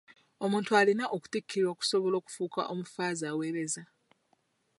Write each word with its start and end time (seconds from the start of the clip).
Omuntu 0.45 0.71
alina 0.79 1.05
okutikkirwa 1.15 1.69
okusobola 1.73 2.15
okufuuka 2.21 2.61
omufaaza 2.71 3.25
aweereza. 3.31 3.83